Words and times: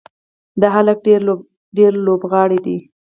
دا 0.61 0.67
هلک 0.75 0.97
ډېر 1.77 1.91
لوبغاړی 2.05 2.59
دی. 2.65 2.77